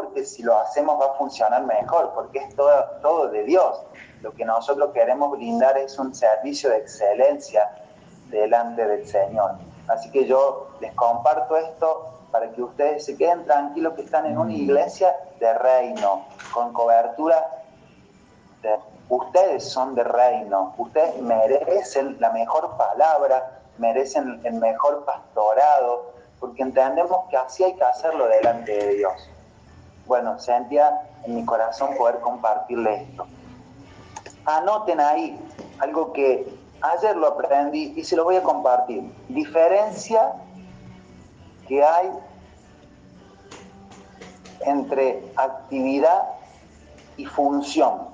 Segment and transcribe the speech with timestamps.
[0.00, 3.82] porque si lo hacemos va a funcionar mejor, porque es todo, todo de Dios.
[4.22, 7.70] Lo que nosotros queremos brindar es un servicio de excelencia
[8.30, 9.52] delante del Señor.
[9.88, 14.38] Así que yo les comparto esto para que ustedes se queden tranquilos que están en
[14.38, 17.64] una iglesia de reino, con cobertura
[18.62, 18.78] de
[19.08, 27.28] ustedes son de reino, ustedes merecen la mejor palabra, merecen el mejor pastorado, porque entendemos
[27.28, 29.30] que así hay que hacerlo delante de Dios.
[30.10, 33.28] Bueno, sentía en mi corazón poder compartirle esto.
[34.44, 35.38] Anoten ahí
[35.78, 39.04] algo que ayer lo aprendí y se lo voy a compartir.
[39.28, 40.32] Diferencia
[41.68, 42.10] que hay
[44.62, 46.24] entre actividad
[47.16, 48.08] y función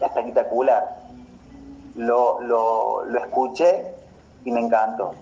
[0.00, 0.96] espectacular.
[1.94, 3.84] Lo, lo, lo escuché
[4.46, 5.14] y me encantó.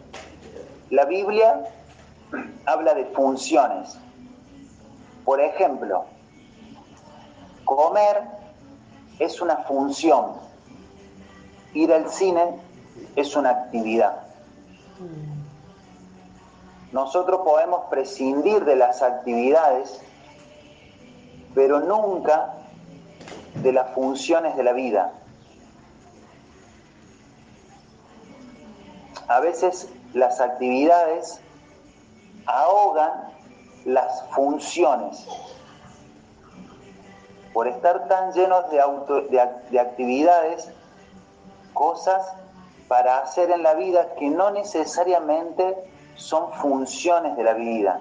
[0.90, 1.64] La Biblia
[2.66, 3.98] habla de funciones.
[5.24, 6.04] Por ejemplo,
[7.64, 8.22] comer
[9.18, 10.32] es una función,
[11.74, 12.58] ir al cine
[13.16, 14.22] es una actividad.
[16.92, 20.00] Nosotros podemos prescindir de las actividades,
[21.54, 22.54] pero nunca
[23.54, 25.12] de las funciones de la vida.
[29.28, 31.40] A veces las actividades
[32.46, 33.29] ahogan
[33.84, 35.26] las funciones.
[37.52, 40.70] Por estar tan llenos de, auto, de, actividades,
[41.74, 42.32] cosas
[42.88, 45.76] para hacer en la vida que no necesariamente
[46.16, 48.00] son funciones de la vida.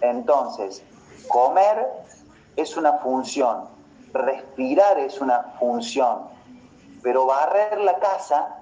[0.00, 0.82] Entonces,
[1.28, 1.88] comer
[2.56, 3.68] es una función,
[4.12, 6.22] respirar es una función,
[7.02, 8.56] pero barrer la casa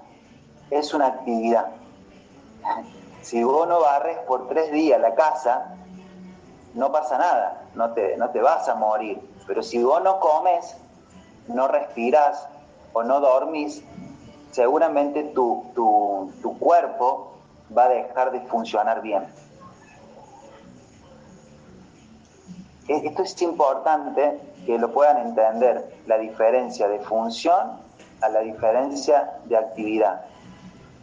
[0.69, 1.67] es una actividad.
[3.21, 5.75] Si vos no barres por tres días la casa,
[6.73, 9.19] no pasa nada, no te, no te vas a morir.
[9.47, 10.75] Pero si vos no comes,
[11.47, 12.47] no respiras
[12.93, 13.83] o no dormís,
[14.51, 17.33] seguramente tu, tu, tu cuerpo
[17.75, 19.25] va a dejar de funcionar bien.
[22.87, 27.79] E, esto es importante que lo puedan entender, la diferencia de función
[28.21, 30.25] a la diferencia de actividad.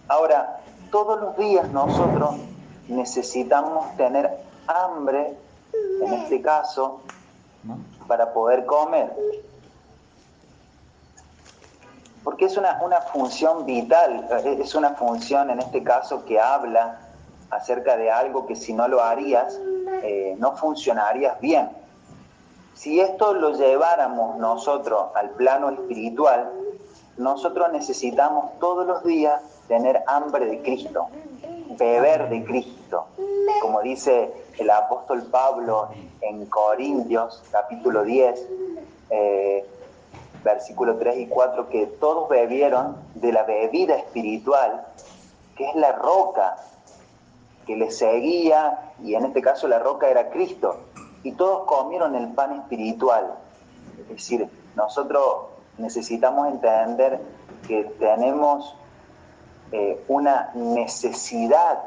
[0.08, 0.57] Ahora,
[0.90, 2.36] todos los días nosotros
[2.88, 4.30] necesitamos tener
[4.66, 5.36] hambre,
[6.02, 7.00] en este caso,
[8.06, 9.12] para poder comer.
[12.24, 17.00] Porque es una, función vital, es una función en este caso que habla
[17.50, 19.58] acerca de algo que si no lo harías,
[20.02, 21.70] eh, no funcionarías bien.
[22.74, 26.52] Si esto lo lleváramos nosotros al plano espiritual,
[27.16, 31.08] nosotros necesitamos todos los días tener hambre de Cristo,
[31.78, 33.06] beber de Cristo,
[33.60, 35.90] como dice el apóstol Pablo
[36.20, 38.48] en Corintios capítulo 10,
[39.10, 39.66] eh,
[40.42, 44.86] versículo 3 y 4, que todos bebieron de la bebida espiritual,
[45.56, 46.56] que es la roca
[47.66, 50.78] que les seguía, y en este caso la roca era Cristo,
[51.22, 53.34] y todos comieron el pan espiritual.
[54.00, 57.20] Es decir, nosotros necesitamos entender
[57.66, 58.74] que tenemos
[59.72, 61.80] eh, una necesidad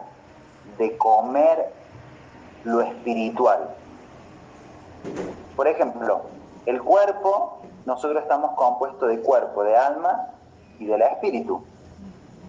[0.78, 1.74] de comer
[2.64, 3.75] lo espiritual.
[5.56, 6.22] Por ejemplo,
[6.66, 10.28] el cuerpo, nosotros estamos compuestos de cuerpo, de alma
[10.80, 11.64] y de la espíritu.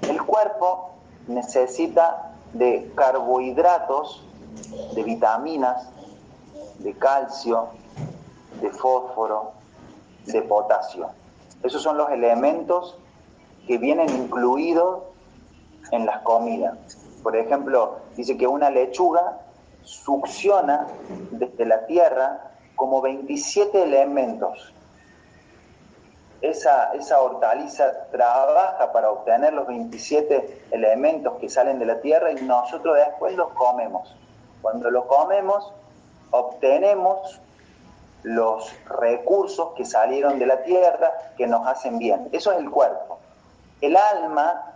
[0.02, 0.90] El cuerpo
[1.28, 4.22] necesita de carbohidratos,
[4.94, 5.88] de vitaminas,
[6.78, 7.68] de calcio,
[8.60, 9.52] de fósforo,
[10.26, 11.08] de potasio.
[11.62, 12.96] Esos son los elementos
[13.66, 15.04] que vienen incluidos
[15.92, 16.76] en las comidas.
[17.22, 19.38] Por ejemplo, dice que una lechuga
[19.82, 20.88] succiona
[21.30, 24.72] desde la tierra como 27 elementos.
[26.40, 32.42] Esa, esa hortaliza trabaja para obtener los 27 elementos que salen de la tierra y
[32.42, 34.16] nosotros después los comemos.
[34.60, 35.72] Cuando los comemos,
[36.32, 37.40] obtenemos
[38.24, 42.28] los recursos que salieron de la tierra que nos hacen bien.
[42.32, 43.18] Eso es el cuerpo.
[43.80, 44.72] El alma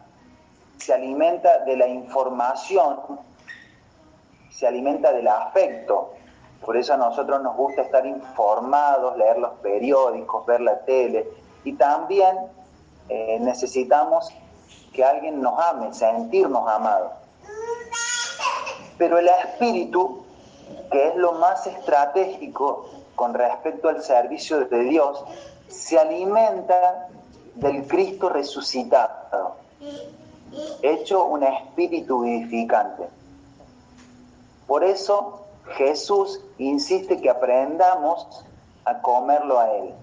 [0.79, 2.99] se alimenta de la información,
[4.51, 6.13] se alimenta del afecto.
[6.65, 11.29] Por eso a nosotros nos gusta estar informados, leer los periódicos, ver la tele.
[11.65, 12.37] Y también
[13.09, 14.31] eh, necesitamos
[14.93, 17.13] que alguien nos ame, sentirnos amados.
[18.99, 20.25] Pero el espíritu,
[20.91, 25.23] que es lo más estratégico con respecto al servicio de Dios,
[25.69, 27.09] se alimenta
[27.55, 29.57] del Cristo resucitado
[30.83, 33.09] hecho un espíritu vivificante.
[34.67, 38.45] Por eso Jesús insiste que aprendamos
[38.85, 39.95] a comerlo a Él.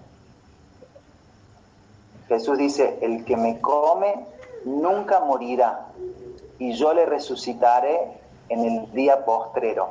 [2.28, 4.26] Jesús dice, el que me come
[4.64, 5.88] nunca morirá
[6.58, 9.90] y yo le resucitaré en el día postrero.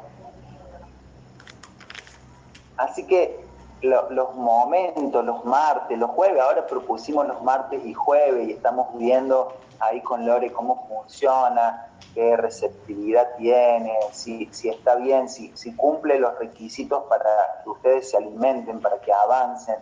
[2.77, 3.43] Así que
[3.83, 9.53] los momentos, los martes, los jueves, ahora propusimos los martes y jueves y estamos viendo
[9.79, 16.19] ahí con Lore cómo funciona, qué receptividad tiene, si, si está bien, si, si cumple
[16.19, 19.75] los requisitos para que ustedes se alimenten, para que avancen,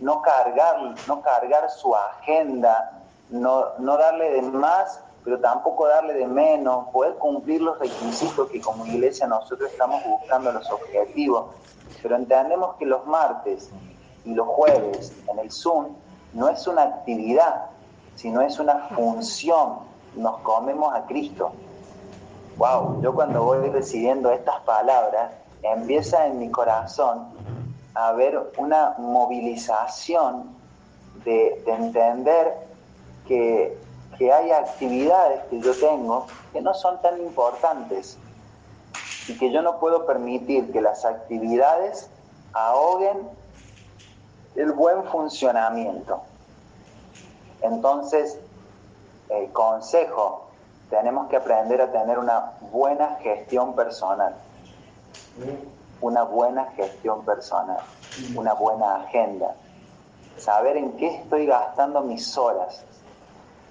[0.00, 6.26] no cargar, no cargar su agenda, no, no darle de más, pero tampoco darle de
[6.26, 11.46] menos, poder cumplir los requisitos que como iglesia nosotros estamos buscando los objetivos.
[12.02, 13.70] Pero entendemos que los martes
[14.24, 15.88] y los jueves en el Zoom
[16.32, 17.66] no es una actividad,
[18.16, 19.78] sino es una función.
[20.16, 21.52] Nos comemos a Cristo.
[22.56, 25.32] Wow, yo cuando voy recibiendo estas palabras,
[25.62, 27.28] empieza en mi corazón
[27.94, 30.54] a haber una movilización
[31.24, 32.54] de, entender
[33.26, 33.78] que,
[34.18, 38.18] que hay actividades que yo tengo que no son tan importantes
[39.28, 42.08] y que yo no puedo permitir que las actividades
[42.52, 43.28] ahoguen
[44.56, 46.22] el buen funcionamiento.
[47.62, 48.38] Entonces,
[49.28, 50.48] el consejo,
[50.90, 54.34] tenemos que aprender a tener una buena gestión personal,
[56.00, 57.78] una buena gestión personal,
[58.34, 59.54] una buena agenda,
[60.36, 62.84] saber en qué estoy gastando mis horas.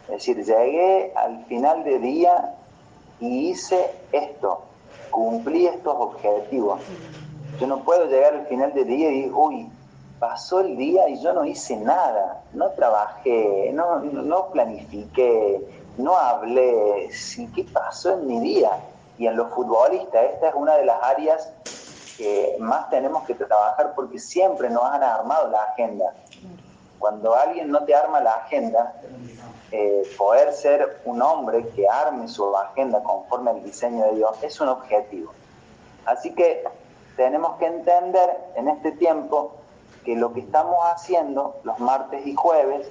[0.05, 2.55] Es decir, llegué al final de día
[3.19, 4.63] y hice esto,
[5.11, 6.81] cumplí estos objetivos.
[7.59, 9.69] Yo no puedo llegar al final del día y decir, uy,
[10.19, 15.61] pasó el día y yo no hice nada, no trabajé, no, no planifiqué,
[15.97, 17.09] no hablé,
[17.55, 18.71] ¿qué pasó en mi día?
[19.17, 21.51] Y en los futbolistas, esta es una de las áreas
[22.17, 26.13] que más tenemos que trabajar porque siempre nos han armado la agenda.
[27.01, 28.93] Cuando alguien no te arma la agenda,
[29.71, 34.61] eh, poder ser un hombre que arme su agenda conforme al diseño de Dios es
[34.61, 35.33] un objetivo.
[36.05, 36.63] Así que
[37.17, 39.53] tenemos que entender en este tiempo
[40.05, 42.87] que lo que estamos haciendo los martes y jueves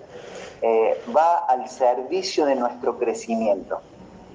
[0.60, 3.80] eh, va al servicio de nuestro crecimiento,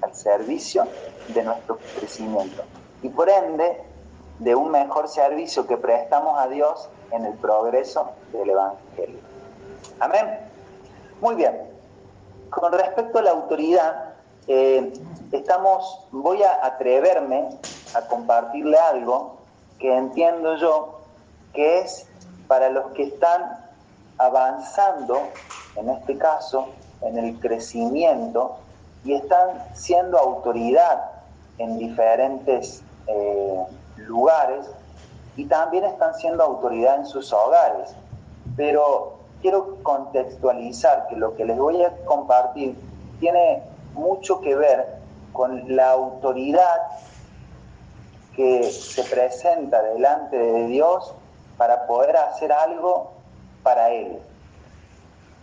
[0.02, 0.88] al servicio
[1.28, 2.64] de nuestro crecimiento.
[3.04, 3.84] Y por ende,
[4.40, 9.35] de un mejor servicio que prestamos a Dios en el progreso del Evangelio.
[10.00, 10.40] Amén.
[11.22, 11.70] Muy bien.
[12.50, 14.14] Con respecto a la autoridad,
[14.48, 14.94] eh,
[15.32, 17.50] estamos, voy a atreverme
[17.94, 19.38] a compartirle algo
[19.80, 21.00] que entiendo yo
[21.54, 22.08] que es
[22.48, 23.60] para los que están
[24.18, 25.22] avanzando,
[25.76, 26.68] en este caso,
[27.02, 28.58] en el crecimiento
[29.04, 31.12] y están siendo autoridad
[31.58, 33.64] en diferentes eh,
[33.98, 34.66] lugares
[35.36, 37.94] y también están siendo autoridad en sus hogares.
[38.56, 42.76] Pero quiero contextualizar que lo que les voy a compartir
[43.20, 43.62] tiene
[43.94, 44.98] mucho que ver
[45.34, 46.82] con la autoridad
[48.36, 51.14] que se presenta delante de Dios
[51.60, 53.12] para poder hacer algo
[53.62, 54.18] para Él.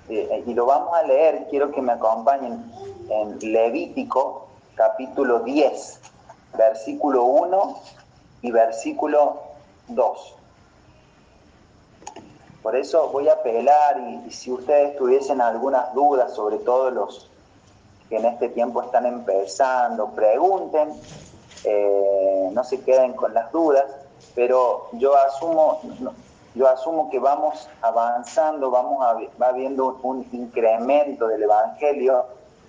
[0.09, 2.73] Eh, y lo vamos a leer, quiero que me acompañen
[3.09, 6.01] en Levítico capítulo 10,
[6.59, 7.81] versículo 1
[8.43, 9.43] y versículo
[9.87, 10.42] 2.
[12.63, 17.29] Por eso voy a apelar y, si ustedes tuviesen algunas dudas, sobre todo los
[18.09, 20.93] que en este tiempo están empezando, pregunten,
[21.65, 23.85] eh, no se queden con las dudas,
[24.35, 25.81] pero yo asumo,
[26.55, 29.01] yo asumo que vamos avanzando, vamos
[29.41, 32.27] va habiendo un incremento del Evangelio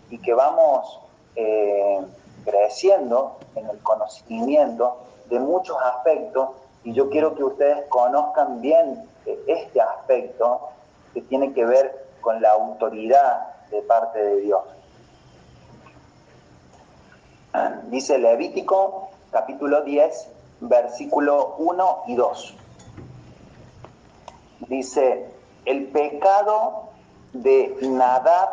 [0.10, 1.00] y que vamos
[1.36, 2.00] eh,
[2.46, 4.98] creciendo en el conocimiento
[5.30, 6.50] de muchos aspectos
[6.84, 9.08] y yo quiero que ustedes conozcan bien
[9.48, 10.70] este aspecto
[11.14, 14.64] que tiene que ver con la autoridad de parte de Dios.
[17.90, 20.30] Dice Levítico capítulo 10,
[20.62, 22.56] versículo 1 y 2.
[24.68, 25.30] Dice,
[25.66, 26.90] el pecado
[27.34, 28.50] de Nadab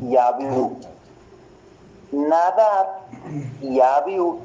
[0.00, 0.78] y Abiú.
[2.12, 2.86] Nadab
[3.60, 4.40] y Abiú,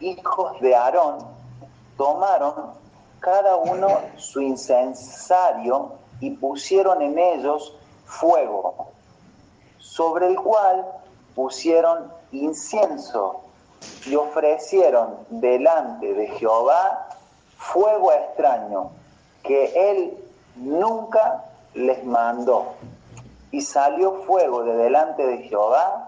[0.00, 1.35] hijos de Aarón,
[1.96, 2.74] tomaron
[3.20, 7.74] cada uno su incensario y pusieron en ellos
[8.04, 8.88] fuego,
[9.78, 10.86] sobre el cual
[11.34, 13.40] pusieron incienso
[14.06, 17.08] y ofrecieron delante de Jehová
[17.58, 18.90] fuego extraño
[19.42, 20.16] que él
[20.56, 22.74] nunca les mandó.
[23.50, 26.05] Y salió fuego de delante de Jehová